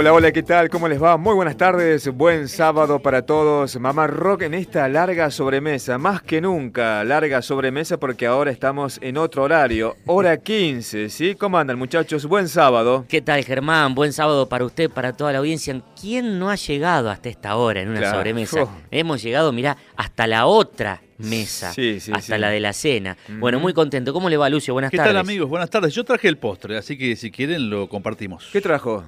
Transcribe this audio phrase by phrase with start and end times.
[0.00, 0.70] Hola, hola, ¿qué tal?
[0.70, 1.18] ¿Cómo les va?
[1.18, 3.78] Muy buenas tardes, buen sábado para todos.
[3.78, 9.18] Mamá Rock en esta larga sobremesa, más que nunca larga sobremesa porque ahora estamos en
[9.18, 11.34] otro horario, hora 15, ¿sí?
[11.34, 12.24] ¿Cómo andan muchachos?
[12.24, 13.04] Buen sábado.
[13.10, 13.94] ¿Qué tal Germán?
[13.94, 15.78] Buen sábado para usted, para toda la audiencia.
[16.00, 18.16] ¿Quién no ha llegado hasta esta hora en una Claro.
[18.16, 18.62] sobremesa?
[18.62, 18.70] Oh.
[18.90, 22.40] Hemos llegado, mirá, hasta la otra mesa, Sí, sí, hasta sí.
[22.40, 23.18] la de la cena.
[23.38, 24.14] Bueno, muy contento.
[24.14, 24.72] ¿Cómo le va, Lucio?
[24.72, 25.12] Buenas ¿Qué tardes.
[25.12, 25.50] tal amigos?
[25.50, 25.92] Buenas tardes.
[25.94, 28.48] Yo traje el postre, así que si quieren lo compartimos.
[28.50, 29.04] ¿Qué trajo?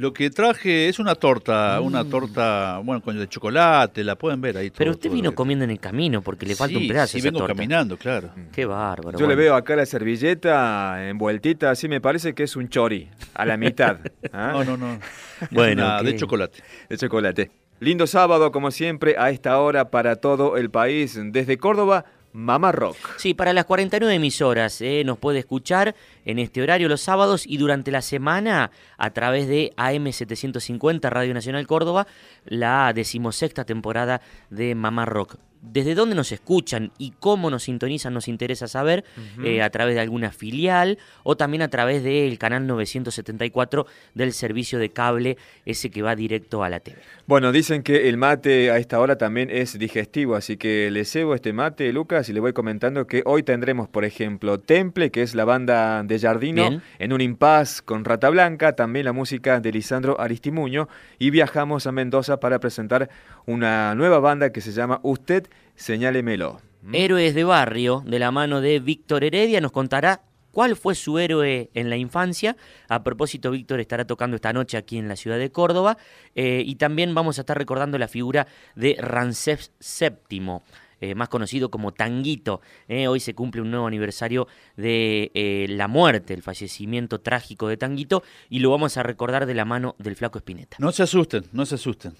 [0.00, 4.56] Lo que traje es una torta, una torta, bueno, con de chocolate, la pueden ver
[4.56, 4.70] ahí.
[4.70, 7.12] Pero todo- usted todo vino comiendo en el camino porque le falta Sí, un pedazo
[7.12, 7.54] Sí, esa vengo torta.
[7.54, 8.30] caminando, claro.
[8.50, 9.18] Qué bárbaro.
[9.18, 13.44] Yo le veo acá la servilleta envueltita, así me parece que es un chori, a
[13.44, 13.98] la mitad.
[14.32, 14.52] ¿ah?
[14.54, 14.98] No, no, no.
[15.50, 16.62] Bueno, una de chocolate.
[16.88, 17.50] de chocolate.
[17.80, 21.18] Lindo sábado, como siempre, a esta hora para todo el país.
[21.22, 22.96] Desde Córdoba, Mamá Rock.
[23.16, 27.56] Sí, para las 49 emisoras eh, nos puede escuchar en este horario los sábados y
[27.56, 32.06] durante la semana a través de AM750 Radio Nacional Córdoba,
[32.44, 35.38] la decimosexta temporada de Mamá Rock.
[35.62, 39.04] ¿Desde dónde nos escuchan y cómo nos sintonizan nos interesa saber?
[39.44, 44.78] eh, a través de alguna filial o también a través del canal 974 del servicio
[44.78, 46.98] de cable, ese que va directo a la TV.
[47.26, 51.34] Bueno, dicen que el mate a esta hora también es digestivo, así que le cebo
[51.34, 55.34] este mate, Lucas, y le voy comentando que hoy tendremos, por ejemplo, Temple, que es
[55.34, 56.82] la banda de Jardino, Bien.
[56.98, 60.88] en un impas con Rata Blanca, también la música de Lisandro Aristimuño,
[61.18, 63.10] y viajamos a Mendoza para presentar
[63.46, 66.60] una nueva banda que se llama Usted, señálemelo.
[66.82, 66.94] ¿Mm?
[66.94, 71.70] Héroes de Barrio, de la mano de Víctor Heredia, nos contará cuál fue su héroe
[71.74, 72.56] en la infancia.
[72.88, 75.96] A propósito, Víctor estará tocando esta noche aquí en la ciudad de Córdoba.
[76.34, 80.60] eh, y también vamos a estar recordando la figura de Ramsés VII.
[81.02, 82.60] eh, más conocido como Tanguito.
[82.88, 87.76] eh, hoy se cumple un nuevo aniversario de eh, la muerte, el fallecimiento trágico de
[87.78, 90.76] Tanguito, y lo vamos a recordar de la mano del flaco Espineta.
[90.78, 92.12] No se asusten, no se asusten.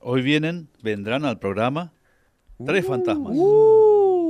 [0.00, 1.92] Hoy vienen, vendrán al programa
[2.64, 3.32] tres fantasmas.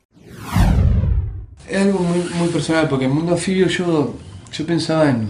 [1.68, 4.14] Es algo muy, muy personal porque en Mundo Anfibio yo,
[4.52, 5.26] yo pensaba en,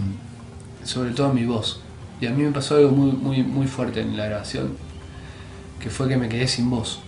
[0.84, 1.82] sobre todo en mi voz.
[2.20, 4.76] Y a mí me pasó algo muy, muy, muy fuerte en la grabación,
[5.80, 7.00] que fue que me quedé sin voz.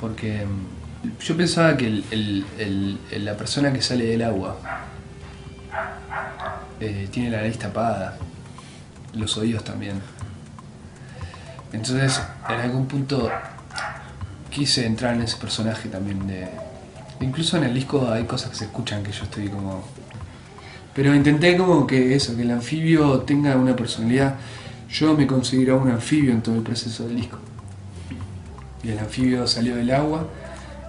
[0.00, 2.02] Porque mm, yo pensaba que
[3.18, 4.56] la persona que sale del agua
[6.80, 8.16] eh, tiene la nariz tapada,
[9.12, 10.00] los oídos también.
[11.72, 13.30] Entonces, en algún punto
[14.50, 16.48] quise entrar en ese personaje también de...
[17.20, 19.84] Incluso en el disco hay cosas que se escuchan que yo estoy como...
[20.94, 24.36] Pero intenté como que eso, que el anfibio tenga una personalidad.
[24.90, 27.38] Yo me considero un anfibio en todo el proceso del disco.
[28.82, 30.28] Y el anfibio salió del agua,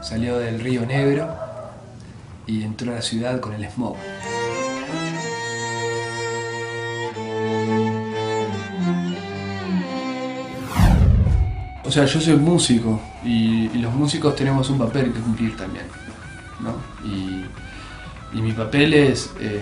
[0.02, 1.34] salió del río Negro
[2.46, 3.96] y entró a la ciudad con el smog.
[11.84, 15.86] O sea, yo soy músico y, los músicos tenemos un papel que cumplir también.
[18.56, 19.62] Papel es, eh,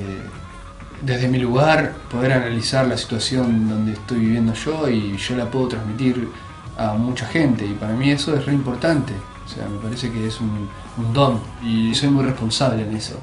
[1.01, 5.69] desde mi lugar, poder analizar la situación donde estoy viviendo yo y yo la puedo
[5.69, 6.29] transmitir
[6.77, 7.65] a mucha gente.
[7.65, 9.13] Y para mí eso es re importante.
[9.45, 13.19] O sea, me parece que es un, un don y soy muy responsable en eso.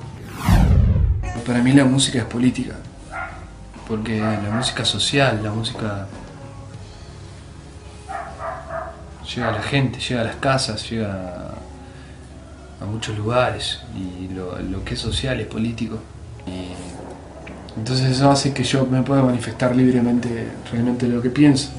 [1.46, 2.74] Para mí la música es política,
[3.88, 6.06] porque la música social, la música
[9.34, 11.54] llega a la gente, llega a las casas, llega
[12.80, 15.98] a, muchos lugares y lo, que es social es político.
[17.76, 21.70] entonces eso hace que yo me pueda manifestar libremente realmente lo que pienso.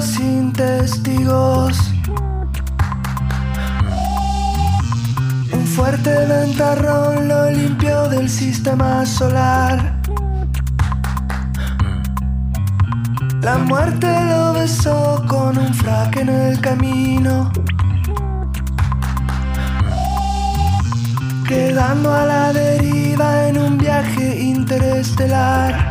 [0.00, 1.78] sin testigos.
[5.52, 10.00] Un fuerte ventarrón lo limpió del sistema solar.
[13.40, 17.50] La muerte lo besó con un fraque en el camino.
[21.46, 25.87] Quedando a la deriva en un viaje interestelar.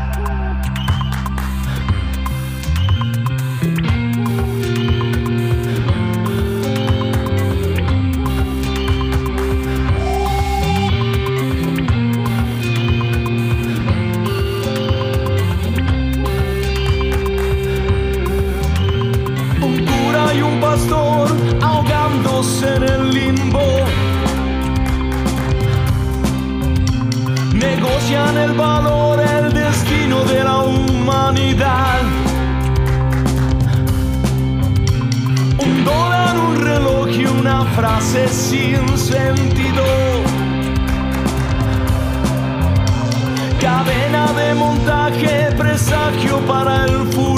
[37.77, 39.85] frase sin sentido.
[43.61, 47.36] Cadena de montaje, presagio para el futuro.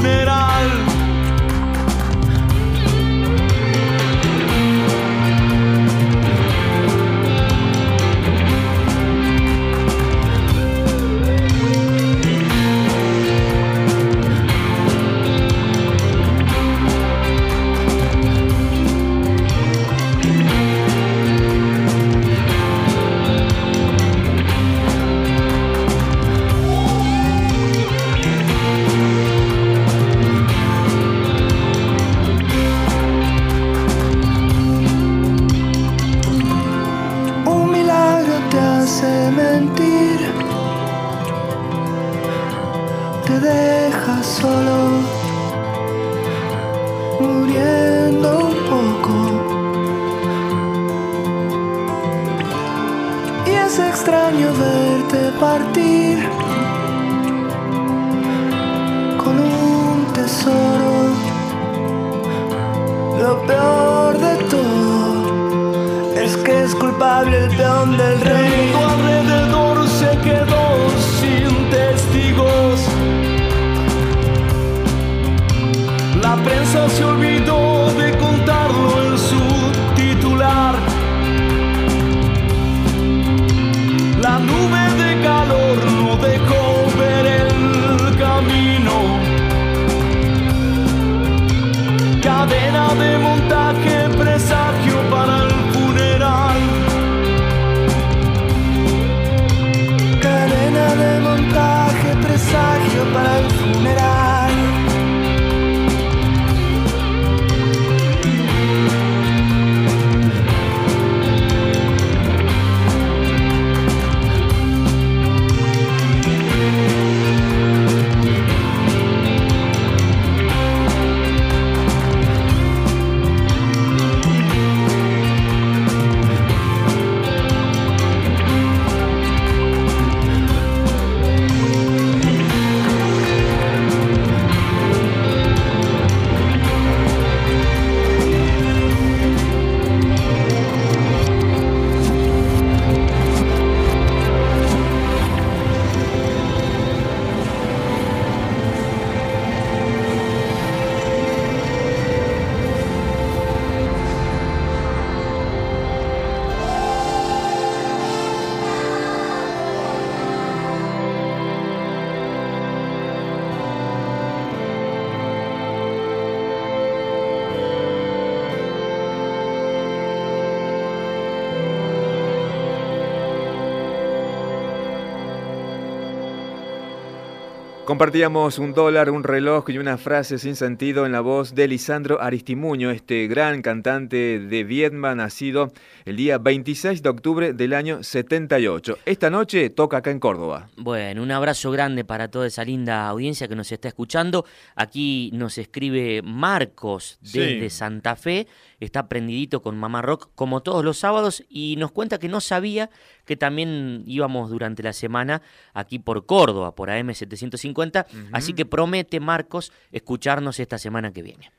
[177.89, 182.21] Compartíamos un dólar, un reloj y una frase sin sentido en la voz de Lisandro
[182.21, 185.71] Aristimuño, este gran cantante de Vietnam, nacido
[186.05, 188.99] el día 26 de octubre del año 78.
[189.07, 190.69] Esta noche toca acá en Córdoba.
[190.77, 194.45] Bueno, un abrazo grande para toda esa linda audiencia que nos está escuchando.
[194.75, 198.45] Aquí nos escribe Marcos desde Santa Fe,
[198.79, 202.89] está prendidito con Mamá Rock como todos los sábados y nos cuenta que no sabía
[203.25, 205.41] que también íbamos durante la semana
[205.73, 211.51] aquí por Córdoba, por AM750, así que promete Marcos escucharnos esta semana que viene.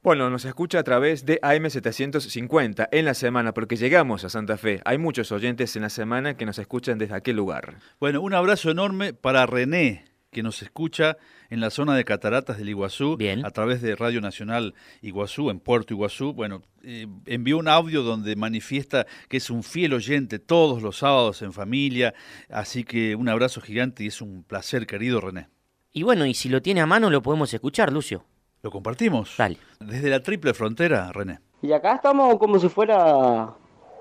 [0.00, 4.80] Bueno, nos escucha a través de AM750 en la semana, porque llegamos a Santa Fe.
[4.84, 7.78] Hay muchos oyentes en la semana que nos escuchan desde aquel lugar.
[7.98, 10.04] Bueno, un abrazo enorme para René,
[10.38, 11.16] que nos escucha
[11.50, 13.44] en la zona de Cataratas del Iguazú, Bien.
[13.44, 16.32] a través de Radio Nacional Iguazú, en Puerto Iguazú.
[16.32, 21.42] Bueno, eh, envió un audio donde manifiesta que es un fiel oyente todos los sábados
[21.42, 22.14] en familia,
[22.48, 25.48] así que un abrazo gigante y es un placer, querido René.
[25.92, 28.24] Y bueno, y si lo tiene a mano lo podemos escuchar, Lucio.
[28.62, 29.34] ¿Lo compartimos?
[29.36, 29.58] Dale.
[29.80, 31.40] Desde la triple frontera, René.
[31.62, 33.56] Y acá estamos como si fuera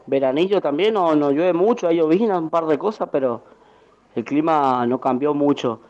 [0.06, 3.44] veranillo también, no, no llueve mucho, hay llovizna, un par de cosas, pero
[4.14, 5.82] el clima no cambió mucho.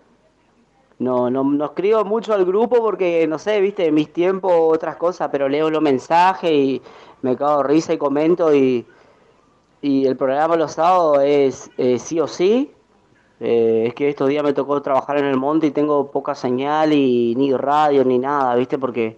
[0.99, 5.29] No, no, no escribo mucho al grupo porque, no sé, viste, mis tiempos otras cosas,
[5.31, 6.81] pero leo los mensajes y
[7.21, 8.85] me cago risa y comento y,
[9.81, 12.71] y el programa los sábados es eh, sí o sí.
[13.39, 16.93] Eh, es que estos días me tocó trabajar en el monte y tengo poca señal
[16.93, 19.17] y ni radio ni nada, viste, porque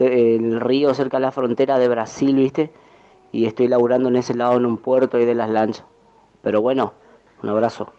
[0.00, 2.72] el río cerca de la frontera de Brasil, viste,
[3.32, 5.84] y estoy laburando en ese lado en un puerto ahí de las lanchas.
[6.42, 6.94] Pero bueno,
[7.42, 7.92] un abrazo.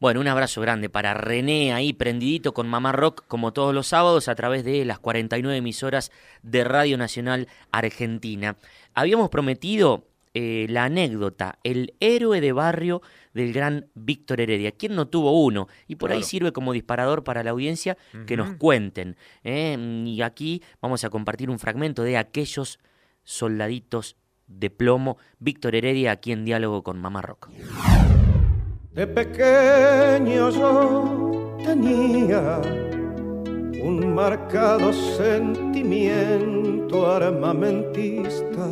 [0.00, 4.28] Bueno, un abrazo grande para René ahí prendidito con Mamá Rock como todos los sábados
[4.28, 6.12] a través de las 49 emisoras
[6.44, 8.56] de Radio Nacional Argentina.
[8.94, 13.02] Habíamos prometido eh, la anécdota, el héroe de barrio
[13.34, 14.70] del gran Víctor Heredia.
[14.70, 15.66] ¿Quién no tuvo uno?
[15.88, 17.96] Y por ahí sirve como disparador para la audiencia
[18.28, 19.16] que nos cuenten.
[19.42, 20.04] ¿eh?
[20.06, 22.78] Y aquí vamos a compartir un fragmento de aquellos
[23.24, 24.14] soldaditos
[24.46, 25.18] de plomo.
[25.40, 27.48] Víctor Heredia aquí en diálogo con Mamá Rock.
[28.98, 32.60] De pequeño yo tenía
[33.80, 38.66] un marcado sentimiento armamentista.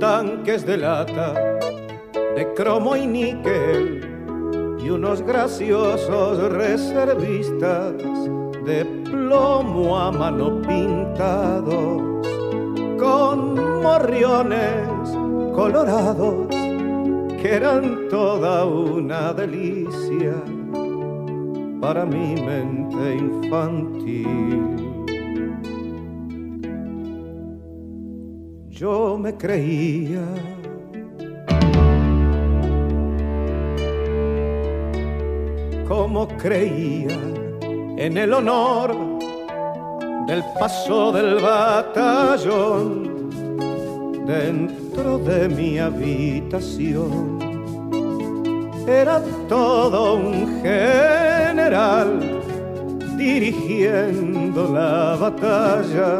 [0.00, 1.60] Tanques de lata,
[2.34, 4.00] de cromo y níquel
[4.84, 7.94] y unos graciosos reservistas
[8.64, 12.02] de plomo a mano pintados
[12.98, 14.88] con morriones
[15.54, 16.61] colorados
[17.42, 20.34] que eran toda una delicia
[21.80, 24.76] para mi mente infantil.
[28.70, 30.24] Yo me creía
[35.88, 37.18] como creía
[37.96, 38.94] en el honor
[40.28, 43.12] del paso del batallón
[44.92, 47.38] de mi habitación.
[48.86, 52.20] Era todo un general
[53.16, 56.18] dirigiendo la batalla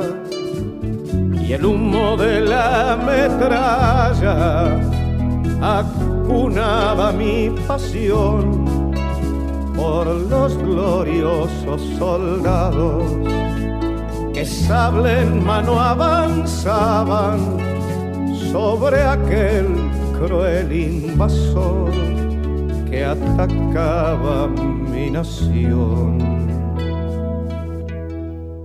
[1.42, 4.80] y el humo de la metralla
[5.60, 8.94] acunaba mi pasión
[9.76, 13.04] por los gloriosos soldados
[14.32, 17.71] que sable en mano avanzaban
[18.52, 19.66] sobre aquel
[20.18, 21.90] cruel invasor
[22.88, 26.32] que atacaba mi nación.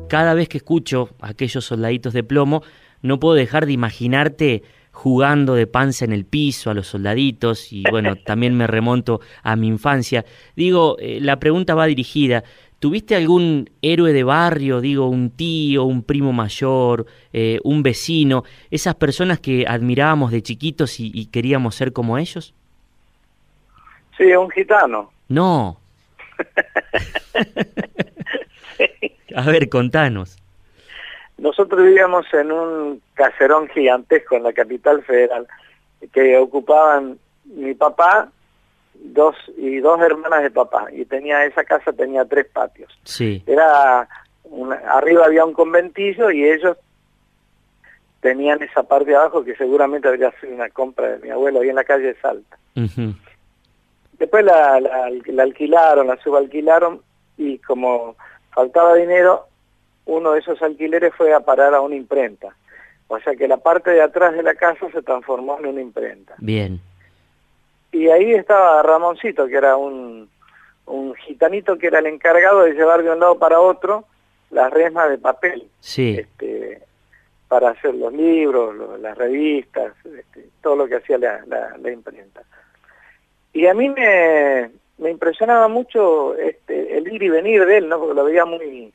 [0.08, 2.64] cada vez que escucho aquellos soldaditos de plomo,
[3.02, 7.84] no puedo dejar de imaginarte jugando de panza en el piso a los soldaditos y
[7.92, 10.26] bueno, también me remonto a mi infancia.
[10.56, 12.44] Digo, eh, la pregunta va dirigida.
[12.80, 18.94] ¿Tuviste algún héroe de barrio, digo, un tío, un primo mayor, eh, un vecino, esas
[18.96, 22.54] personas que admirábamos de chiquitos y, y queríamos ser como ellos?
[24.16, 25.12] Sí, un gitano.
[25.28, 25.80] No.
[29.36, 30.38] A ver, contanos.
[31.38, 35.48] Nosotros vivíamos en un caserón gigantesco en la capital federal
[36.12, 38.30] que ocupaban mi papá
[39.04, 42.92] dos y dos hermanas de papá y tenía esa casa tenía tres patios.
[43.04, 43.44] Sí.
[43.48, 44.08] Era
[44.44, 46.78] una- arriba había un conventillo y ellos
[48.22, 51.70] tenían esa parte de abajo que seguramente habría sido una compra de mi abuelo ahí
[51.70, 52.58] en la calle de Salta.
[54.18, 57.02] Después la, la- la alquilaron, la subalquilaron
[57.38, 58.16] y como
[58.52, 59.46] faltaba dinero,
[60.06, 62.56] uno de esos alquileres fue a parar a una imprenta.
[63.10, 66.34] O sea que la parte de atrás de la casa se transformó en una imprenta.
[66.40, 66.82] Bien.
[67.92, 70.30] Y ahí estaba Ramoncito, que era un,
[70.86, 74.06] un gitanito que era el encargado de llevar de un lado para otro
[74.50, 75.68] las resmas de papel.
[75.80, 76.18] Sí.
[76.20, 76.82] Este,
[77.48, 82.44] para hacer los libros, las revistas, este, todo lo que hacía la, la, imprenta.
[83.54, 88.00] Y a mí me, me impresionaba mucho este, el ir y venir de él, ¿no?
[88.00, 88.94] Porque lo veía muy,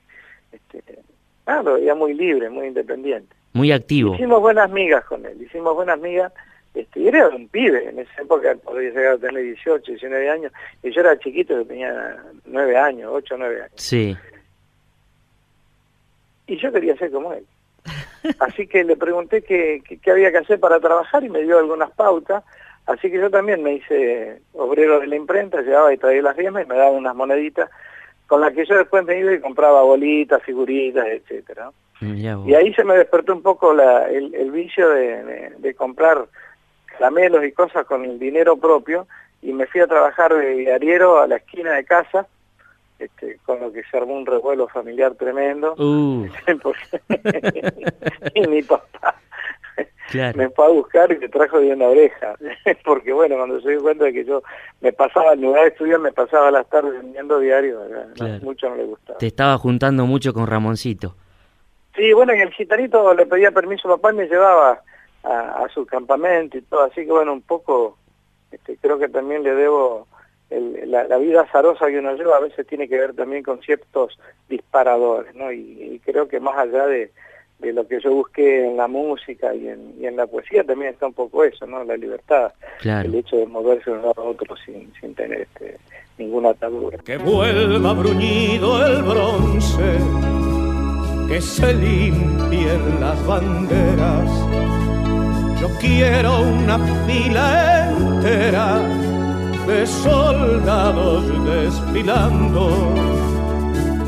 [0.52, 0.98] este,
[1.46, 3.34] ah, lo veía muy libre, muy independiente.
[3.54, 4.14] Muy activo.
[4.14, 6.32] Hicimos buenas migas con él, hicimos buenas migas.
[6.74, 10.52] Este, y era un pibe, en esa época podía llegar a tener 18, 19 años,
[10.82, 13.72] y yo era chiquito, yo tenía 9 años, 8, 9 años.
[13.76, 14.16] Sí.
[16.46, 17.44] Y yo quería ser como él.
[18.38, 21.90] Así que le pregunté qué, qué, había que hacer para trabajar y me dio algunas
[21.90, 22.44] pautas.
[22.86, 26.64] Así que yo también me hice obrero de la imprenta, llevaba y traía las riemas
[26.64, 27.68] y me daba unas moneditas
[28.26, 31.70] con las que yo después me iba y compraba bolitas, figuritas, etcétera.
[32.00, 36.26] Y ahí se me despertó un poco la, el, vicio de, comprar
[36.92, 39.06] caramelos y cosas con el dinero propio
[39.40, 42.26] y me fui a trabajar de diariero a la esquina de casa
[42.98, 45.74] este, con lo que se armó un revuelo familiar tremendo.
[45.76, 46.26] Uh.
[48.34, 49.16] y mi papá
[50.34, 52.34] me fue a buscar y me trajo de una oreja.
[52.84, 54.42] Porque bueno, cuando se dio cuenta de que yo
[54.80, 57.80] me pasaba, en lugar de estudiar, me pasaba las tardes vendiendo diario,
[58.42, 59.18] mucho no le gustaba.
[59.18, 61.16] Te estaba juntando mucho con Ramoncito.
[61.96, 64.80] Sí, bueno, y el gitanito le pedía permiso a papá y me llevaba
[65.24, 67.96] a, su campamento y todo, así que bueno, un poco,
[68.50, 70.06] este, creo que también le debo
[70.86, 75.34] la, vida azarosa que uno lleva a veces tiene que ver también con ciertos disparadores,
[75.34, 75.52] ¿no?
[75.52, 77.10] Y, creo que más allá de,
[77.60, 81.44] lo que yo busqué en la música y en, la poesía también está un poco
[81.44, 81.84] eso, ¿no?
[81.84, 82.52] La libertad,
[82.84, 85.78] el hecho de moverse de un lado a otro sin, sin tener este,
[86.18, 86.98] ninguna atadura.
[86.98, 89.98] Que vuelva bruñido el bronce,
[91.28, 94.81] que se limpien las banderas.
[95.62, 98.80] Yo quiero una fila entera
[99.64, 102.92] de soldados desfilando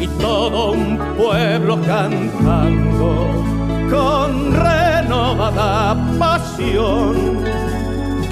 [0.00, 3.28] y todo un pueblo cantando
[3.88, 7.44] con renovada pasión.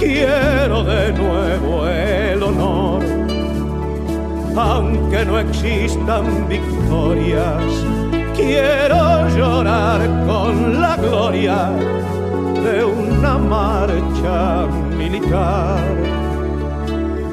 [0.00, 3.04] Quiero de nuevo el honor,
[4.56, 7.62] aunque no existan victorias,
[8.34, 11.70] quiero llorar con la gloria
[12.62, 15.80] de una marcha militar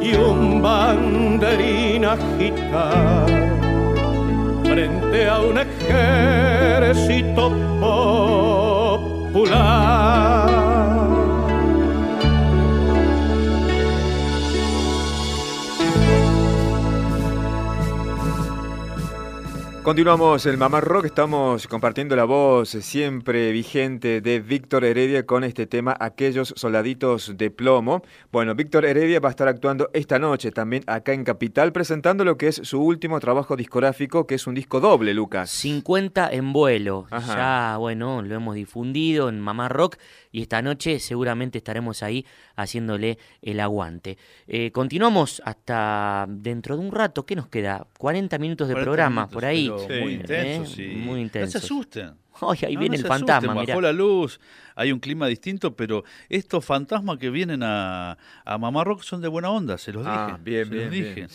[0.01, 3.27] y un banderín agitar
[4.63, 7.51] frente a un ejército
[9.39, 10.28] popular.
[19.89, 25.65] Continuamos el Mamá Rock, estamos compartiendo la voz siempre vigente de Víctor Heredia con este
[25.65, 28.03] tema Aquellos soldaditos de plomo.
[28.31, 32.37] Bueno, Víctor Heredia va a estar actuando esta noche también acá en Capital presentando lo
[32.37, 35.49] que es su último trabajo discográfico, que es un disco doble, Lucas.
[35.49, 37.07] 50 en vuelo.
[37.09, 39.97] Ya, bueno, lo hemos difundido en Mamá Rock
[40.31, 44.19] y esta noche seguramente estaremos ahí haciéndole el aguante.
[44.47, 47.25] Eh, continuamos hasta dentro de un rato.
[47.25, 47.87] ¿Qué nos queda?
[47.97, 49.71] 40 minutos de programa por ahí.
[49.83, 50.87] Intenso, sí.
[50.87, 51.45] Muy intenso.
[51.45, 52.13] No se asusten
[52.65, 53.53] ahí viene el fantasma.
[53.53, 54.39] Bajó la luz,
[54.75, 59.27] hay un clima distinto, pero estos fantasmas que vienen a, a Mamá Rock son de
[59.27, 60.65] buena onda, se los ah, dije.
[60.65, 61.27] Bien, bien, dije.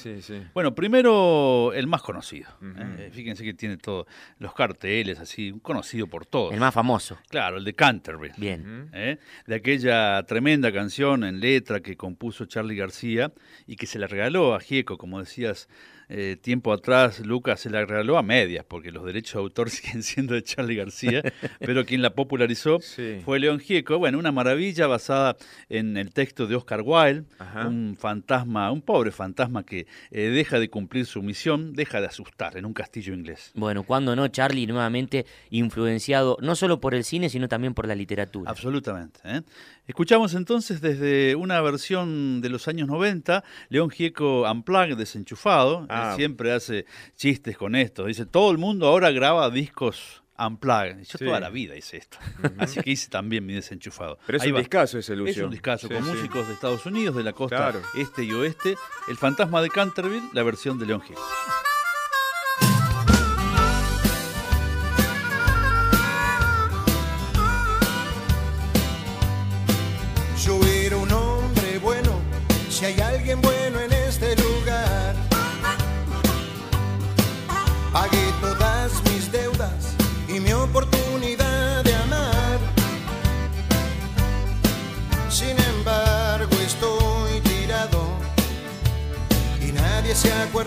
[0.52, 2.50] Bueno, primero el más conocido.
[2.62, 3.11] ¿eh?
[3.12, 4.07] Fíjense que tiene todos
[4.38, 6.52] los carteles, así, conocido por todos.
[6.52, 7.18] El más famoso.
[7.28, 8.33] Claro, el de Canterbury.
[8.37, 8.90] Bien.
[8.92, 9.18] ¿eh?
[9.46, 13.33] De aquella tremenda canción en letra que compuso Charlie García
[13.66, 15.68] y que se la regaló a Gieco, como decías
[16.16, 20.05] eh, tiempo atrás Lucas se la regaló a medias, porque los derechos de autor siguen
[20.05, 21.22] siendo de Charlie García,
[21.59, 22.79] pero quien la popularizó
[23.24, 23.98] fue León Gieco.
[23.98, 25.37] Bueno, una maravilla basada
[25.68, 27.24] en el texto de Oscar Wilde,
[27.66, 32.57] un fantasma, un pobre fantasma que eh, deja de cumplir su misión, deja de asustar
[32.57, 33.50] en un castillo inglés.
[33.55, 37.96] Bueno, cuando no, Charlie nuevamente influenciado no solo por el cine, sino también por la
[37.96, 38.53] literatura.
[38.53, 39.18] Absolutamente.
[39.24, 39.42] ¿eh?
[39.87, 45.87] Escuchamos entonces desde una versión de los años 90, León Gieco Unplugged, desenchufado.
[45.90, 46.14] Ah.
[46.16, 48.07] siempre hace chistes con esto.
[48.07, 51.03] Dice, todo el mundo ahora graba discos Unplugged.
[51.05, 52.16] Yo toda la vida hice esto.
[52.59, 54.18] Así que hice también mi desenchufado.
[54.27, 55.42] Pero es un discazo ese, Lucio.
[55.42, 58.77] Es un discazo, con músicos de Estados Unidos, de la costa este y oeste.
[59.09, 61.20] El fantasma de Canterville, la versión de León Gieco.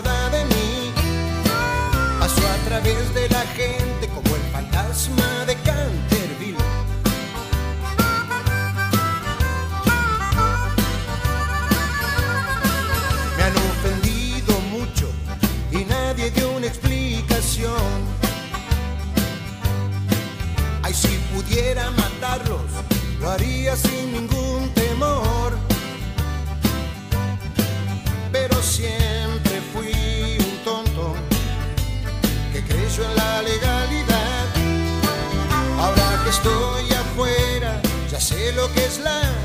[0.04, 0.92] de mí.
[2.20, 6.56] Pasó a través de la gente como el fantasma de Canterville.
[13.36, 15.10] Me han ofendido mucho
[15.70, 18.18] y nadie dio una explicación.
[20.82, 22.70] Ay, si pudiera matarlos,
[23.20, 24.47] lo haría sin ningún
[33.04, 34.46] en la legalidad.
[35.78, 37.80] Ahora que estoy afuera,
[38.10, 39.37] ya sé lo que es la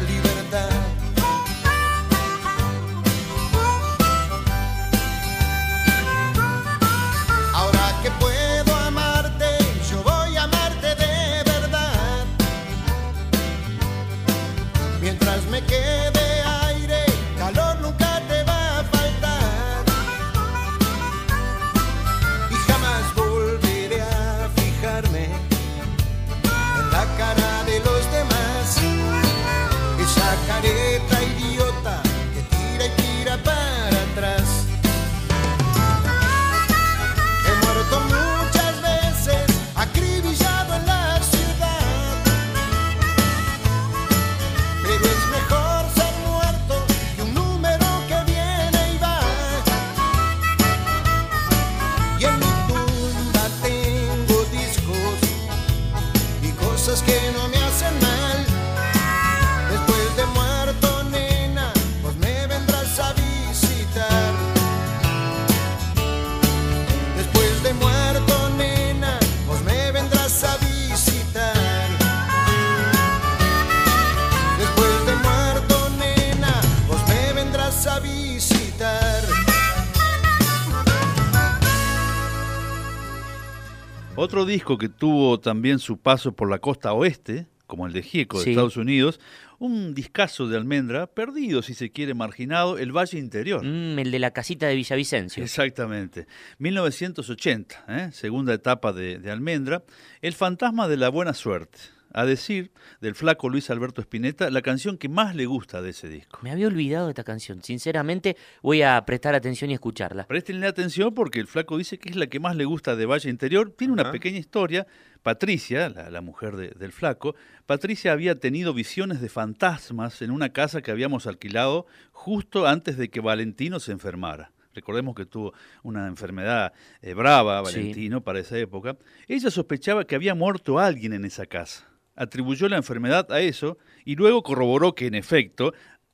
[84.34, 88.40] Otro disco que tuvo también su paso por la costa oeste, como el de Gieco
[88.40, 88.50] de Sí.
[88.50, 89.20] Estados Unidos,
[89.60, 93.64] un discazo de almendra, perdido si se quiere, marginado, el Valle Interior.
[93.64, 95.44] Mm, el de la casita de Villavicencio.
[95.44, 96.26] Exactamente.
[96.58, 98.10] 1980, ¿eh?
[98.12, 99.84] segunda etapa de, de Almendra,
[100.24, 101.78] El fantasma de la buena suerte.
[102.14, 102.72] A decir
[103.02, 106.40] del flaco Luis Alberto Spinetta, la canción que más le gusta de ese disco.
[106.44, 107.64] Me había olvidado de esta canción.
[107.64, 110.28] Sinceramente, voy a prestar atención y escucharla.
[110.28, 113.30] Prestenle atención porque el flaco dice que es la que más le gusta de Valle
[113.30, 113.72] Interior.
[113.76, 114.86] Tiene una pequeña historia.
[115.24, 117.34] Patricia, la, la mujer de- del flaco,
[117.66, 123.10] Patricia había tenido visiones de fantasmas en una casa que habíamos alquilado justo antes de
[123.10, 124.52] que Valentino se enfermara.
[124.76, 127.78] Recordemos que tuvo una enfermedad eh, brava, Sí.
[127.78, 128.98] Valentino, para esa época.
[129.28, 131.88] Ella sospechaba que había muerto alguien en esa casa.
[132.16, 135.74] Atribuyó la enfermedad a eso y luego corroboró que, en efecto,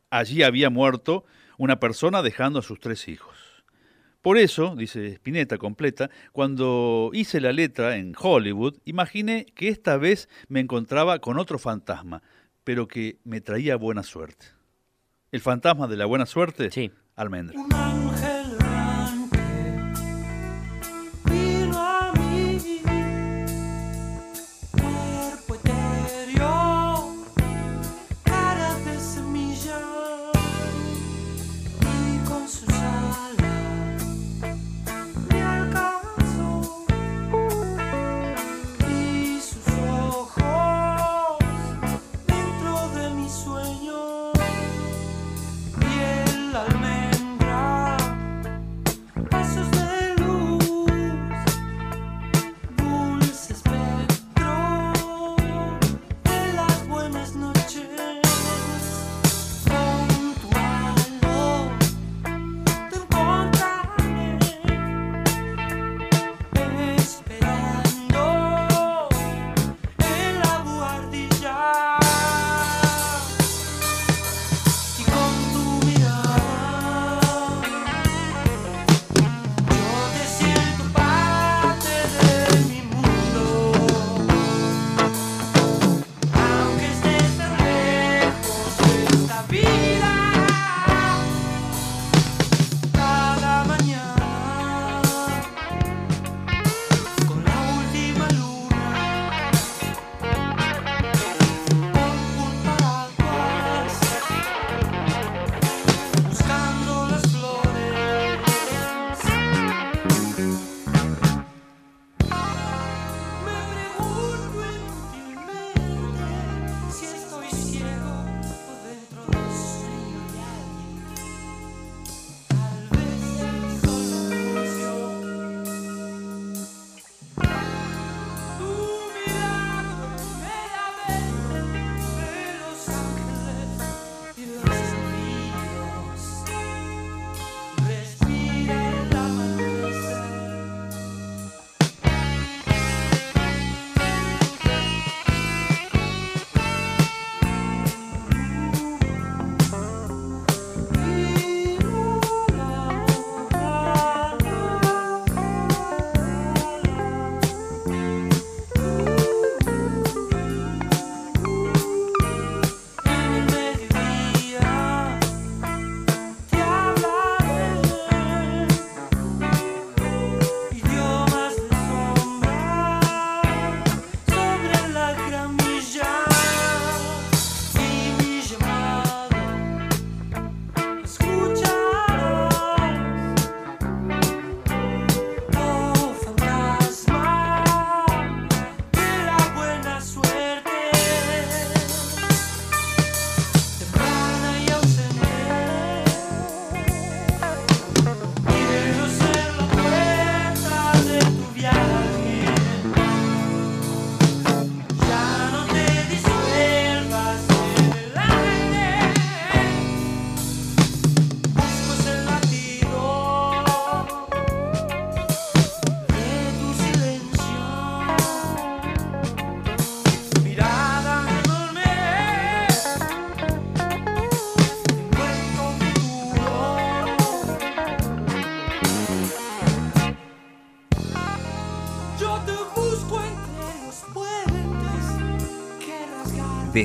[0.09, 1.25] allí había muerto
[1.57, 3.35] una persona dejando a sus tres hijos.
[4.21, 10.27] Por eso, dice Spinetta completa, cuando hice la letra en Hollywood, imaginé que esta vez
[10.49, 12.21] me encontraba con otro fantasma,
[12.65, 14.47] pero que me traía buena suerte.
[15.31, 16.91] El fantasma de la buena suerte, Sí.
[17.15, 17.59] Almendra.
[17.59, 18.38] Un ángel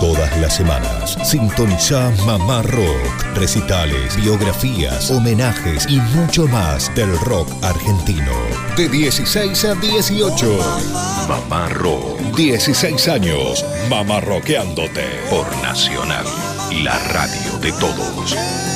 [0.00, 8.32] Todas las semanas, sintoniza Mamá Rock, recitales, biografías, homenajes y mucho más del rock argentino.
[8.76, 10.58] De 16 a 18.
[11.28, 12.20] Mamá Rock.
[12.36, 13.64] 16 años.
[13.88, 15.04] Mamá Rockeándote.
[15.28, 16.24] Por Nacional,
[16.82, 18.69] la radio de todos.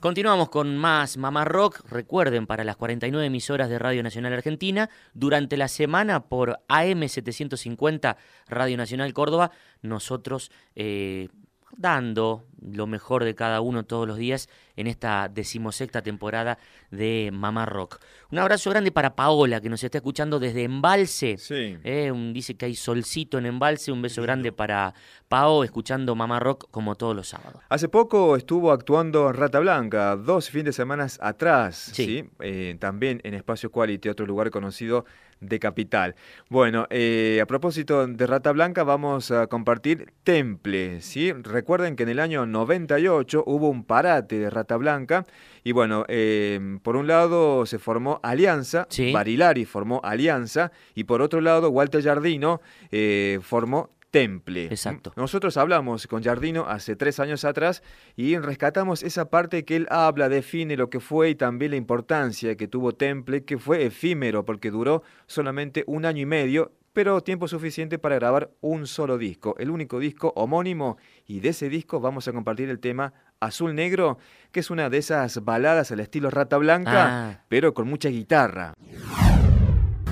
[0.00, 1.82] Continuamos con más Mamá Rock.
[1.90, 8.16] Recuerden, para las 49 emisoras de Radio Nacional Argentina, durante la semana por AM750
[8.48, 9.50] Radio Nacional Córdoba,
[9.82, 11.28] nosotros eh,
[11.76, 16.58] dando lo mejor de cada uno todos los días en esta decimosexta temporada
[16.90, 17.98] de Mamá Rock.
[18.30, 21.36] Un abrazo grande para Paola, que nos está escuchando desde Embalse.
[21.38, 21.78] Sí.
[21.84, 23.92] Eh, un- dice que hay solcito en Embalse.
[23.92, 24.94] Un beso grande para
[25.28, 27.62] Pao, escuchando Mamá Rock como todos los sábados.
[27.68, 32.04] Hace poco estuvo actuando en Rata Blanca, dos fines de semana atrás, Sí.
[32.04, 32.30] ¿sí?
[32.40, 35.04] Eh, también en Espacio Quality, otro lugar conocido
[35.40, 36.16] de Capital.
[36.50, 41.32] Bueno, eh, a propósito de Rata Blanca, vamos a compartir Temple, ¿sí?
[41.32, 45.24] Recuerden que en el año 98 hubo un parate de Rata Blanca
[45.64, 49.12] y bueno, eh, por un lado se formó Alianza, Sí.
[49.12, 52.60] Barilari formó Alianza y por otro lado Walter Jardino
[52.90, 54.64] eh, formó Temple.
[54.64, 55.12] Exacto.
[55.16, 57.82] Nosotros hablamos con Jardino hace tres años atrás
[58.16, 62.56] y rescatamos esa parte que él habla, define lo que fue y también la importancia
[62.56, 67.46] que tuvo Temple, que fue efímero porque duró solamente un año y medio, pero tiempo
[67.48, 72.26] suficiente para grabar un solo disco, el único disco homónimo y de ese disco vamos
[72.28, 74.18] a compartir el tema Azul Negro,
[74.52, 76.90] que es una de esas baladas al estilo Rata Blanca,
[77.30, 77.44] Ah.
[77.48, 78.74] pero con mucha guitarra.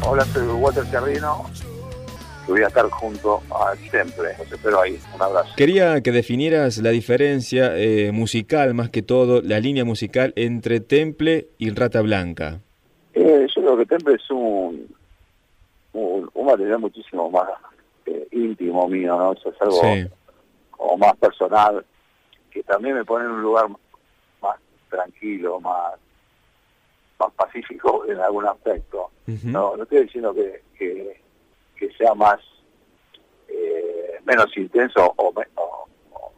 [0.07, 1.45] Hola, soy Walter Jardino.
[2.47, 4.29] Voy a estar junto a Temple.
[4.39, 4.99] Los espero ahí.
[5.15, 5.51] Un abrazo.
[5.55, 11.49] Quería que definieras la diferencia eh, musical, más que todo, la línea musical entre Temple
[11.59, 12.61] y Rata Blanca.
[13.13, 14.87] Eh, yo creo que Temple es un,
[15.93, 17.49] un, un material muchísimo más
[18.07, 19.33] eh, íntimo mío, ¿no?
[19.33, 20.07] Eso es algo Sí.
[20.71, 21.85] como más personal,
[22.51, 23.69] que también me pone en un lugar
[24.41, 24.57] más
[24.91, 25.95] tranquilo, más,
[27.19, 29.11] más pacífico en algún aspecto.
[29.45, 31.21] No, no estoy diciendo que, que,
[31.77, 32.39] que sea más
[33.49, 36.33] eh, menos intenso o, me- o- o-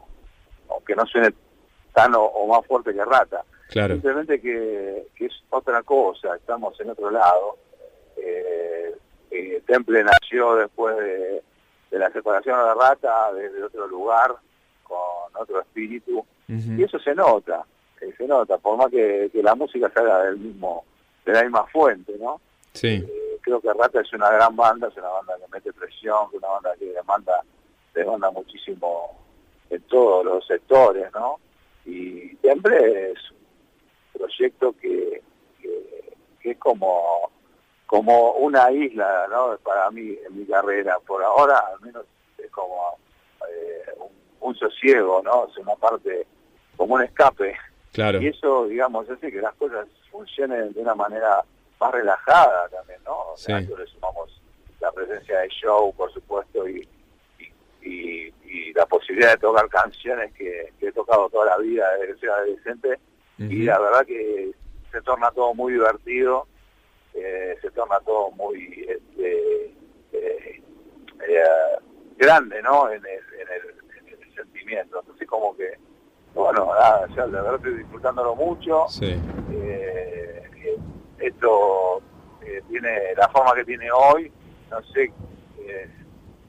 [0.67, 1.33] o que no suene
[1.93, 3.43] tan o, o más fuerte que rata.
[3.69, 3.93] Claro.
[3.93, 7.57] Simplemente que, que es otra cosa, estamos en otro lado.
[8.17, 8.93] Eh,
[9.31, 11.41] eh, Temple nació después de,
[11.91, 14.35] de la separación de la rata, desde otro lugar,
[14.83, 17.65] con otro espíritu, y eso se nota,
[18.01, 20.83] eh, se nota, por más que, que la música salga del mismo,
[21.25, 22.41] de la misma fuente, ¿no?
[22.73, 23.05] Sí.
[23.07, 26.37] Eh, creo que Rata es una gran banda, es una banda que mete presión, que
[26.37, 27.41] una banda que demanda,
[27.93, 29.17] demanda muchísimo
[29.69, 31.39] en todos los sectores, ¿no?
[31.85, 35.21] Y siempre es un proyecto que,
[35.61, 37.31] que, que es como,
[37.91, 39.57] como una isla, ¿no?
[39.57, 42.05] Para mí, en mi carrera, por ahora al menos
[42.37, 42.97] es como
[43.49, 45.45] eh, un, un sosiego, ¿no?
[45.49, 46.25] Es una parte,
[46.77, 47.53] como un escape.
[47.91, 48.21] Claro.
[48.21, 51.43] Y eso, digamos, hace que las cosas funcionen de una manera
[51.81, 53.33] más relajada también, ¿no?
[53.33, 53.65] O sea, Sí.
[53.65, 54.41] a eso le sumamos
[54.79, 56.87] la presencia de show, por supuesto, y,
[57.39, 61.91] y, y- y la posibilidad de tocar canciones que, que he tocado toda la vida
[61.97, 62.99] desde que soy adolescente.
[63.37, 63.65] Y Ujú.
[63.65, 64.51] la verdad que
[64.93, 66.47] se torna todo muy divertido,
[67.13, 69.65] eh, se torna todo muy este,
[70.13, 70.63] eh,
[71.27, 71.43] eh,
[72.17, 72.89] grande, ¿no?
[72.89, 74.99] En el, en, el, en el sentimiento.
[74.99, 75.77] Entonces, como que,
[76.33, 78.85] bueno, nada, ya la verdad estoy disfrutándolo mucho.
[78.89, 79.15] Sí.
[79.53, 80.77] Eh, eh,
[81.19, 82.01] esto
[82.69, 84.31] tiene la forma que tiene hoy,
[84.69, 85.11] no sé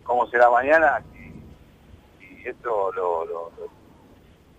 [0.02, 3.70] cómo será mañana, y, y esto lo, lo, lo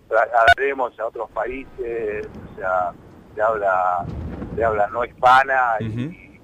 [0.08, 2.92] trasladaremos a otros países, o sea,
[3.34, 4.06] de habla,
[4.54, 6.40] de habla no hispana, y,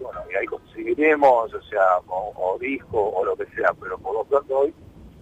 [0.00, 4.14] bueno, y ahí conseguiremos, o sea, o, o disco o lo que sea, pero por
[4.14, 4.74] lo pronto hoy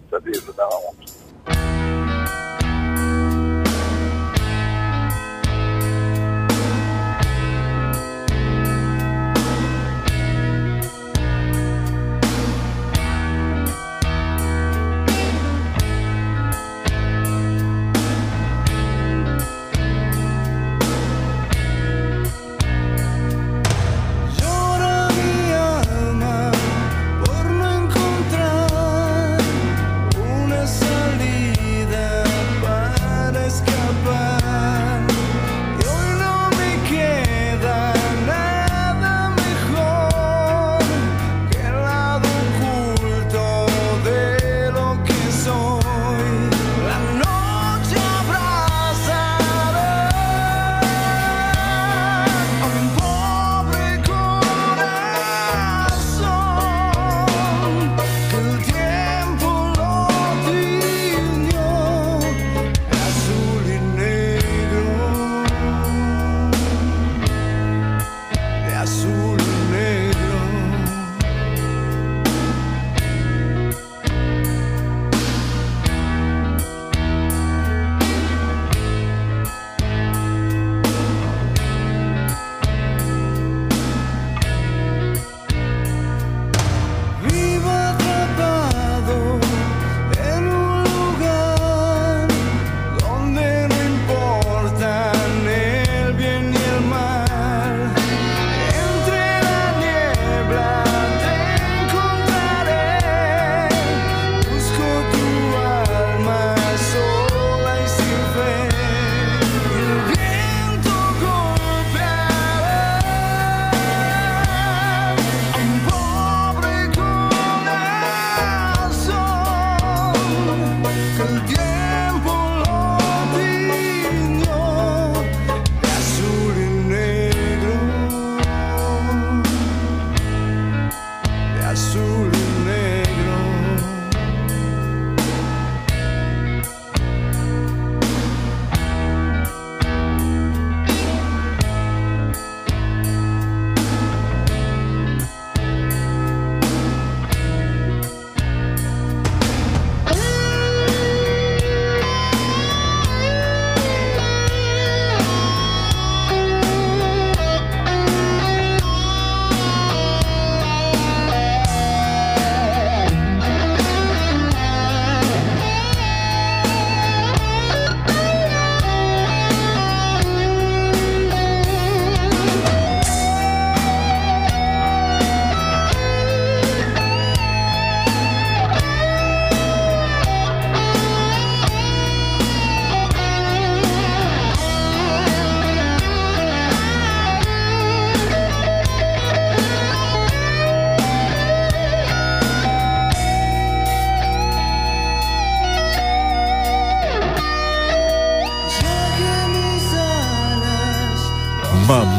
[0.09, 1.20] lo estoy disfrutando mucho.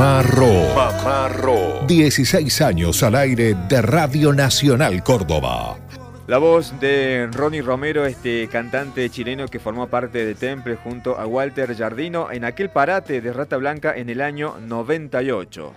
[0.02, 0.74] Mamá Rock.
[0.74, 1.86] Mamá Rock.
[1.86, 5.78] 16 años al aire de Radio Nacional Córdoba.
[6.26, 11.28] La voz de Ronnie Romero, este cantante chileno que formó parte de Temple junto a
[11.28, 15.72] Walter Jardino en aquel parate de Rata Blanca en el año 98.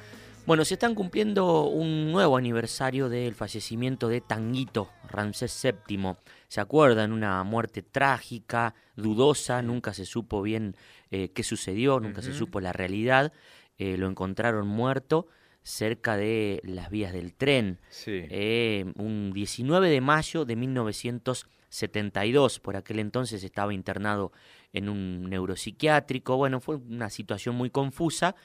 [0.48, 5.56] Bueno, se están cumpliendo un nuevo aniversario del fallecimiento de Tanguito, Ramsés
[5.88, 6.16] VII.
[6.48, 7.12] ¿Se acuerdan?
[7.12, 10.76] Una muerte trágica, dudosa, nunca se supo bien
[11.12, 13.32] eh, qué sucedió, nunca se supo la realidad.
[13.78, 15.28] Eh, lo encontraron muerto
[15.64, 17.80] cerca de las vías del tren.
[17.90, 18.24] Sí.
[18.30, 22.60] Eh, un 19 de mayo de 1972.
[22.60, 24.32] Por aquel entonces estaba internado
[24.74, 26.38] en un neuropsiquiátrico.
[26.38, 28.36] Bueno, fue una situación muy confusa.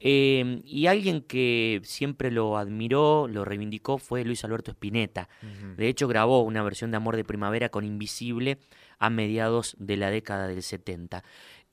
[0.00, 5.28] Eh, y alguien que siempre lo admiró, lo reivindicó, fue Luis Alberto Spinetta.
[5.76, 8.58] De hecho, grabó una versión de Amor de Primavera con Invisible
[8.98, 11.24] a mediados de la década del 70.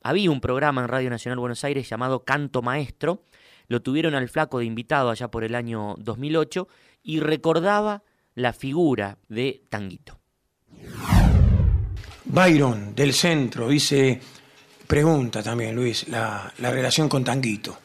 [0.06, 3.24] Había un programa en Radio Nacional Buenos Aires llamado Canto Maestro.
[3.66, 6.68] Lo tuvieron al flaco de invitado allá por el año 2008
[7.02, 8.04] y recordaba
[8.36, 10.20] la figura de Tanguito.
[12.24, 14.20] Byron, del centro, dice,
[14.86, 17.76] pregunta también Luis, la, la relación con Tanguito.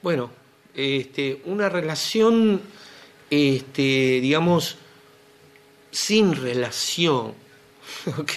[0.00, 0.30] Bueno,
[0.72, 2.62] este, una relación,
[3.28, 4.78] este, digamos,
[5.90, 7.34] sin relación,
[8.16, 8.32] ¿ok?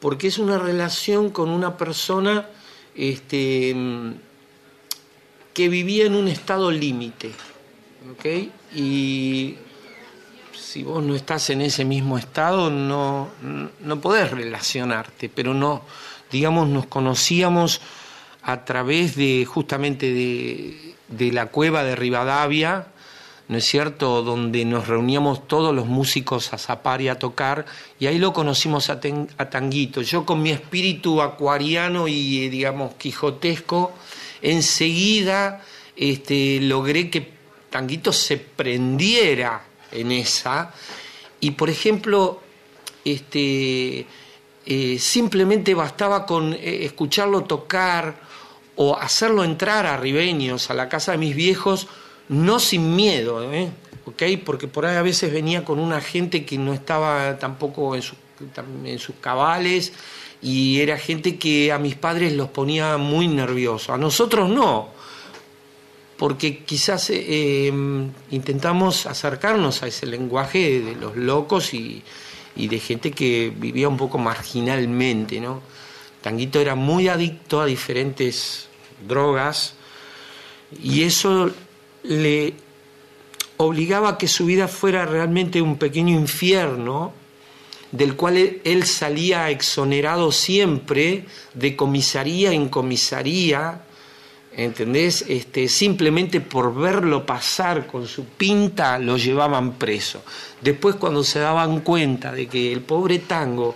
[0.00, 2.46] Porque es una relación con una persona
[2.94, 3.74] este,
[5.54, 7.32] que vivía en un estado límite,
[8.12, 8.26] ¿ok?
[8.74, 9.56] Y
[10.54, 13.28] si vos no estás en ese mismo estado, no,
[13.80, 15.82] no podés relacionarte, pero no,
[16.30, 17.80] digamos, nos conocíamos
[18.42, 22.88] a través de justamente de la cueva de Rivadavia,
[23.48, 27.64] ¿no es cierto?, donde nos reuníamos todos los músicos a zapar y a tocar,
[27.98, 30.02] y ahí lo conocimos a, Tanguito.
[30.02, 33.92] Yo con mi espíritu acuariano y, eh, digamos, quijotesco,
[34.42, 35.64] enseguida
[35.96, 37.32] este, logré que
[37.70, 40.72] Tanguito se prendiera en esa,
[41.40, 42.42] y por ejemplo,
[43.04, 44.06] este,
[44.66, 48.16] eh, simplemente bastaba con eh, escucharlo tocar
[48.76, 51.88] o hacerlo entrar a Ribeños, a la casa de mis viejos,
[52.28, 53.70] no sin miedo, ¿eh?
[54.44, 58.16] Porque por ahí a veces venía con una gente que no estaba tampoco en, su-
[58.84, 59.92] en sus cabales
[60.40, 63.90] y era gente que a mis padres los ponía muy nerviosos.
[63.90, 64.88] A nosotros no,
[66.16, 67.72] porque quizás eh, eh,
[68.30, 72.02] intentamos acercarnos a ese lenguaje de los locos y,
[72.56, 75.60] y de gente que vivía un poco marginalmente, ¿no?
[76.22, 78.68] Tanguito era muy adicto a diferentes
[79.06, 79.74] drogas
[80.82, 81.50] y eso
[82.02, 82.54] le
[83.58, 87.12] obligaba a que su vida fuera realmente un pequeño infierno
[87.92, 91.24] del cual él, salía exonerado siempre
[91.54, 93.82] de comisaría en comisaría,
[94.54, 95.24] ¿entendés?
[95.26, 100.22] Este, simplemente por verlo pasar con su pinta lo llevaban preso.
[100.60, 103.74] Después cuando se daban cuenta de que el pobre tango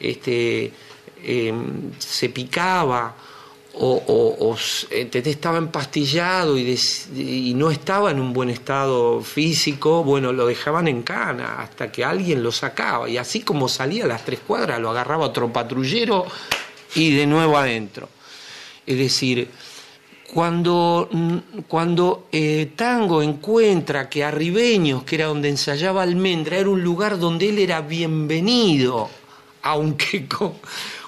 [0.00, 0.72] este,
[1.22, 1.52] eh,
[1.98, 3.14] se picaba
[3.74, 4.56] o,
[5.12, 11.60] estaba empastillado y no estaba en un buen estado físico, bueno, lo dejaban en cana
[11.60, 13.08] hasta que alguien lo sacaba.
[13.08, 16.26] Y así como salía a las tres cuadras, lo agarraba otro patrullero
[16.94, 18.08] y de nuevo adentro.
[18.86, 19.48] Es decir,
[20.32, 21.36] cuando, mm,
[21.68, 27.48] cuando eh, Tango encuentra que Arribeños, que era donde ensayaba Almendra, era un lugar donde
[27.50, 29.08] él era bienvenido,
[29.62, 30.54] aunque con,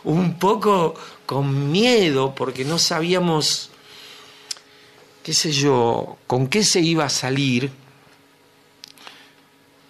[0.05, 0.95] un poco
[1.27, 3.71] con miedo, porque no sabíamos,
[5.23, 7.71] qué sé yo, con qué se iba a salir,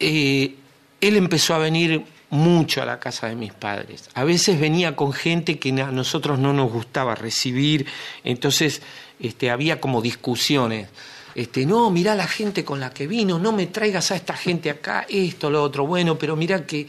[0.00, 0.54] eh,
[1.00, 4.10] él empezó a venir mucho a la casa de mis padres.
[4.14, 7.86] A veces venía con gente que a nosotros no nos gustaba recibir,
[8.24, 8.82] entonces
[9.20, 10.88] este, había como discusiones.
[11.34, 14.70] Este, no, mirá la gente con la que vino, no me traigas a esta gente
[14.70, 16.86] acá, esto, lo otro, bueno, pero mirá que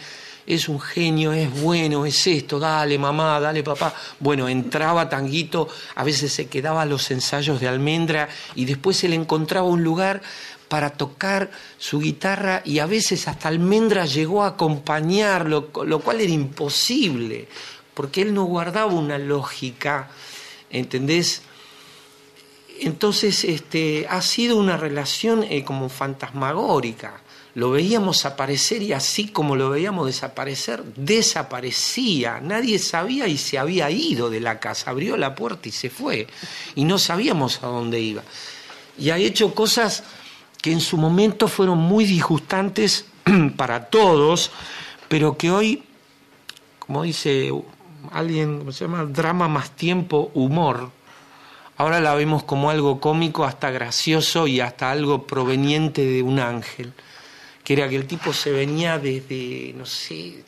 [0.47, 3.93] es un genio, es bueno, es esto, dale mamá, dale papá.
[4.19, 9.67] Bueno, entraba Tanguito, a veces se quedaba los ensayos de Almendra y después él encontraba
[9.67, 10.21] un lugar
[10.67, 16.31] para tocar su guitarra y a veces hasta Almendra llegó a acompañarlo, lo cual era
[16.31, 17.47] imposible,
[17.93, 20.09] porque él no guardaba una lógica,
[20.69, 21.41] ¿entendés?
[22.79, 27.21] Entonces, este, ha sido una relación eh, como fantasmagórica.
[27.55, 32.39] Lo veíamos aparecer y así como lo veíamos desaparecer, desaparecía.
[32.41, 34.91] Nadie sabía y se había ido de la casa.
[34.91, 36.27] Abrió la puerta y se fue.
[36.75, 38.23] Y no sabíamos a dónde iba.
[38.97, 40.03] Y ha hecho cosas
[40.61, 43.05] que en su momento fueron muy disgustantes
[43.55, 44.51] para todos,
[45.07, 45.83] pero que hoy,
[46.79, 47.51] como dice
[48.11, 49.05] alguien, ¿cómo se llama?
[49.05, 50.91] Drama más tiempo, humor.
[51.77, 56.93] ahora la vemos como algo cómico, hasta gracioso y hasta algo proveniente de un ángel,
[57.65, 60.45] que era que el tipo se venía desde, no sé,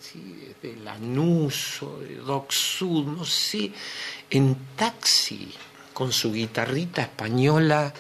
[0.61, 3.71] desde Lanús o de Dock Sud, no sé,
[4.29, 5.51] en taxi,
[5.93, 7.91] con su guitarrita española,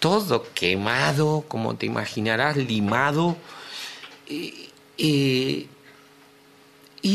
[0.00, 3.36] todo quemado, como te imaginarás, limado,
[4.26, 5.68] y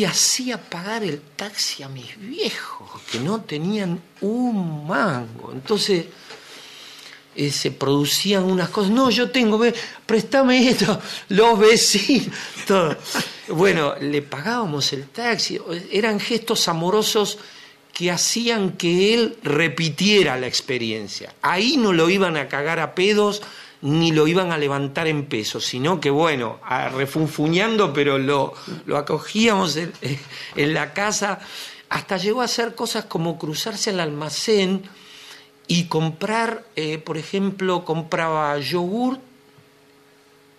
[0.06, 5.52] hacía pagar el taxi a mis viejos, que no tenían un mango.
[5.52, 6.06] Entonces
[7.36, 9.74] eh, se producían unas cosas, no, yo tengo, ve,
[10.06, 12.36] préstame esto, los vecinos.
[13.50, 15.60] Bueno, le pagábamos el taxi,
[15.92, 17.38] eran gestos amorosos
[17.94, 21.34] que hacían que él repitiera la experiencia.
[21.42, 23.42] Ahí no lo iban a cagar a pedos
[23.82, 28.54] ni lo iban a levantar en peso, sino que bueno, a- refunfuñando, pero lo,
[28.86, 29.92] lo acogíamos en,
[30.56, 31.40] en la casa.
[31.90, 34.84] Hasta llegó a hacer cosas como cruzarse al almacén
[35.72, 39.18] y comprar, eh, por ejemplo, compraba yogur,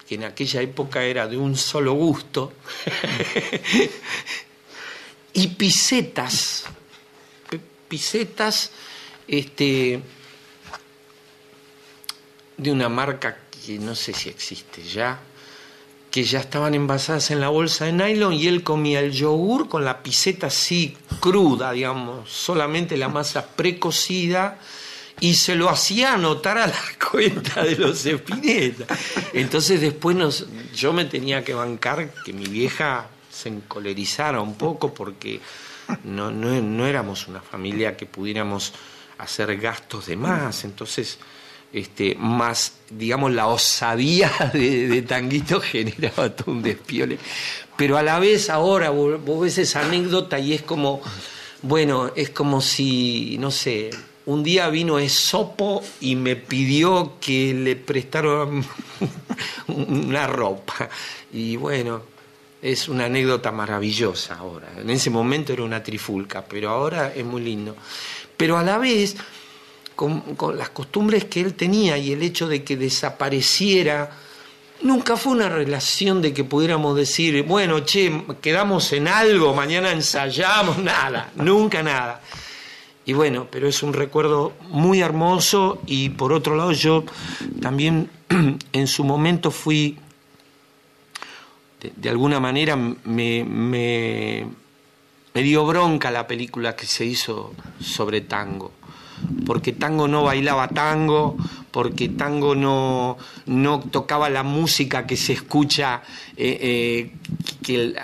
[0.09, 2.55] que en aquella época era de un solo gusto,
[5.35, 6.65] y pisetas,
[7.89, 8.71] pisetas,
[9.29, 10.01] este,
[12.57, 13.37] de una marca
[13.67, 15.21] que no sé si existe ya,
[16.11, 19.85] que ya estaban envasadas en la bolsa de nylon y él comía el yogur con
[19.85, 24.59] la piseta así cruda, digamos, solamente la masa precocida
[25.21, 28.87] y se lo hacía anotar a la cuenta de los Spinetta.
[29.33, 34.93] Entonces después nos, yo me tenía que bancar que mi vieja se encolerizara un poco
[34.93, 35.41] porque
[36.05, 38.73] no, no, no éramos una familia que pudiéramos
[39.19, 40.65] hacer gastos de más.
[40.65, 41.19] Entonces,
[41.73, 47.19] este, más, digamos, la osadía de, Tanguito generaba todo un despiole.
[47.77, 51.01] Pero a la vez ahora vos ves esa anécdota y es como,
[51.63, 53.91] bueno, es como si, no sé,
[54.27, 58.64] un día vino Esopo y me pidió que le prestaron
[59.68, 60.89] una ropa.
[61.33, 62.03] Y bueno,
[62.61, 64.68] es una anécdota maravillosa ahora.
[64.79, 67.77] En ese momento era una trifulca, pero ahora es muy lindo.
[68.37, 69.16] Pero a la vez,
[69.97, 74.11] con, con las costumbres que él tenía y el hecho de que desapareciera,
[74.83, 80.79] nunca fue una relación de que pudiéramos decir, bueno, che, quedamos en algo, mañana ensayamos,
[80.83, 82.20] nada, nunca nada.
[83.05, 87.05] Y bueno, pero es un recuerdo muy hermoso y por otro lado yo
[87.61, 88.09] también
[88.72, 89.98] en su momento fui,
[91.96, 94.46] de, alguna manera me, me,
[95.34, 98.70] dio bronca la película que se hizo sobre tango,
[99.46, 101.36] porque tango no bailaba tango,
[101.72, 106.03] porque tango no, no tocaba la música que se escucha,
[106.36, 107.12] eh, eh,
[107.64, 107.96] que,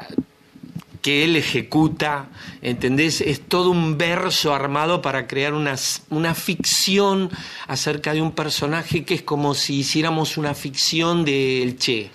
[1.02, 2.28] que él ejecuta,
[2.62, 3.20] ¿entendés?
[3.20, 5.74] Es todo un verso armado para crear una,
[6.10, 7.30] una ficción
[7.66, 12.10] acerca de un personaje que es como si hiciéramos una ficción del Che,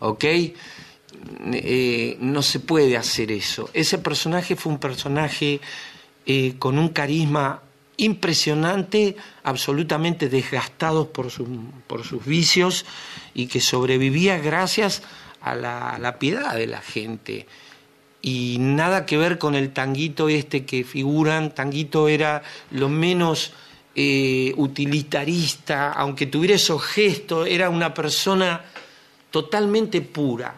[0.00, 0.24] ¿ok?
[1.52, 3.70] Eh, no se puede hacer eso.
[3.72, 5.60] Ese personaje fue un personaje
[6.26, 7.62] eh, con un carisma
[7.96, 11.46] impresionante, absolutamente desgastados por, su-
[11.86, 12.84] por sus vicios
[13.34, 15.02] y que sobrevivía gracias
[15.40, 17.46] a la, a la piedad de la gente
[18.26, 21.54] y nada que ver con el tanguito este que figuran.
[21.54, 23.52] Tanguito era lo menos
[23.94, 28.64] eh, utilitarista, aunque tuviera esos gestos, era una persona
[29.30, 30.54] totalmente pura,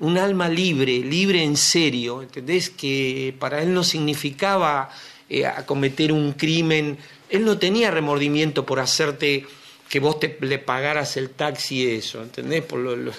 [0.00, 2.68] un alma libre, libre en serio, ¿entendés?
[2.68, 4.90] Que para él no significaba
[5.30, 6.98] eh, acometer un crimen,
[7.30, 9.46] él no tenía remordimiento por hacerte
[9.88, 12.62] que vos te, le pagaras el taxi eso, ¿entendés?
[12.64, 13.12] Por lo-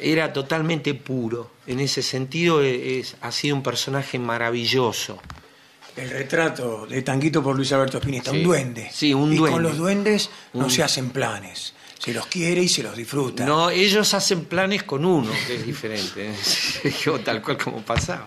[0.00, 1.50] era totalmente puro.
[1.66, 5.18] En ese sentido es, ha sido un personaje maravilloso.
[5.96, 8.38] El retrato de Tanguito por Luis Alberto Spinetta, Sí.
[8.38, 8.90] un duende.
[8.92, 9.52] Sí, un y duende.
[9.54, 11.74] con los duendes no Un- se hacen planes.
[11.98, 13.44] Se los quiere y se los disfruta.
[13.44, 16.32] No, ellos hacen planes con uno, que es diferente.
[17.04, 18.26] Yo, tal cual como pasaba.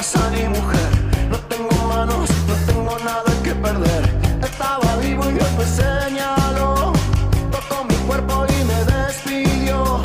[0.00, 4.02] No tengo manos, no tengo nada que perder.
[4.42, 6.94] Estaba vivo y Dios me señaló.
[7.52, 10.00] Tocó mi cuerpo y me despidió.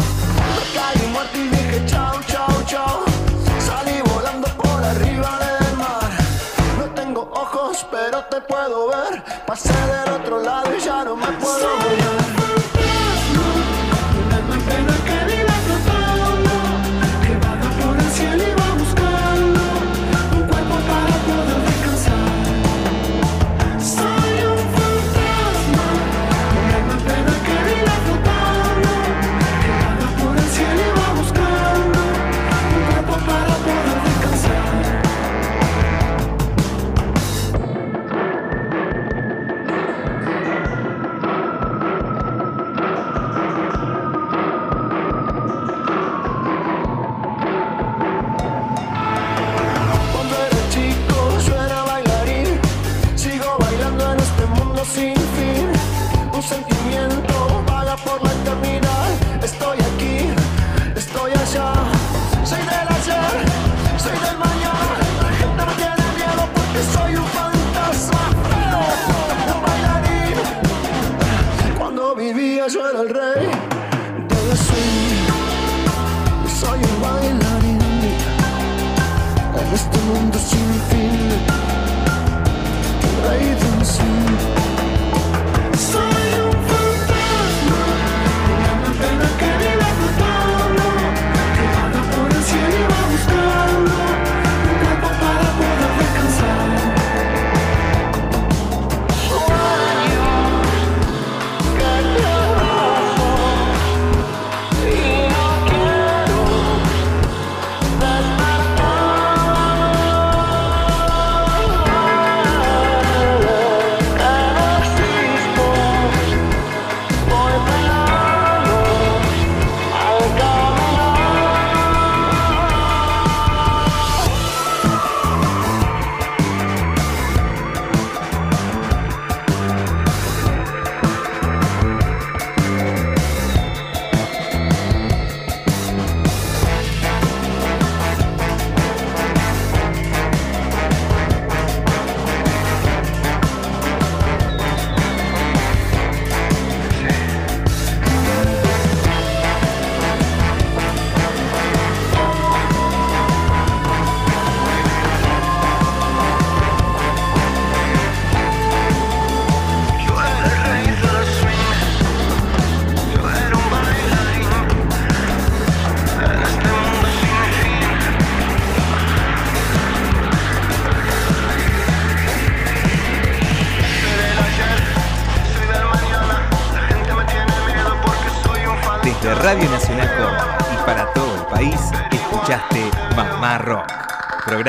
[0.76, 3.06] Caí muerto y dije chau, chau, chau.
[3.58, 6.12] Salí volando por arriba del mar.
[6.78, 9.24] No tengo ojos, pero te puedo ver.
[9.48, 10.64] Pasé del otro lado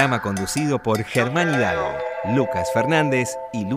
[0.06, 1.90] Programa conducido por Germán Hidalgo,
[2.36, 3.74] Lucas Fernández y Luz.